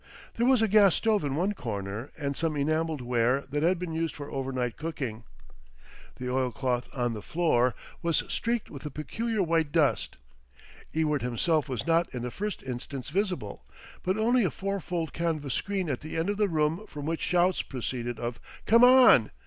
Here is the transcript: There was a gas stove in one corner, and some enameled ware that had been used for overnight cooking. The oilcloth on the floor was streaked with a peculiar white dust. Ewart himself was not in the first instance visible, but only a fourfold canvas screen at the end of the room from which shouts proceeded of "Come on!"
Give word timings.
There 0.33 0.47
was 0.47 0.63
a 0.63 0.67
gas 0.67 0.95
stove 0.95 1.23
in 1.23 1.35
one 1.35 1.53
corner, 1.53 2.11
and 2.17 2.35
some 2.35 2.55
enameled 2.55 3.01
ware 3.01 3.41
that 3.51 3.61
had 3.61 3.77
been 3.77 3.93
used 3.93 4.15
for 4.15 4.31
overnight 4.31 4.75
cooking. 4.75 5.25
The 6.15 6.27
oilcloth 6.27 6.87
on 6.91 7.13
the 7.13 7.21
floor 7.21 7.75
was 8.01 8.23
streaked 8.27 8.71
with 8.71 8.83
a 8.83 8.89
peculiar 8.89 9.43
white 9.43 9.71
dust. 9.71 10.17
Ewart 10.93 11.21
himself 11.21 11.69
was 11.69 11.85
not 11.85 12.11
in 12.15 12.23
the 12.23 12.31
first 12.31 12.63
instance 12.63 13.11
visible, 13.11 13.63
but 14.01 14.17
only 14.17 14.43
a 14.43 14.49
fourfold 14.49 15.13
canvas 15.13 15.53
screen 15.53 15.87
at 15.87 16.01
the 16.01 16.17
end 16.17 16.31
of 16.31 16.37
the 16.37 16.49
room 16.49 16.87
from 16.87 17.05
which 17.05 17.21
shouts 17.21 17.61
proceeded 17.61 18.17
of 18.19 18.39
"Come 18.65 18.83
on!" 18.83 19.29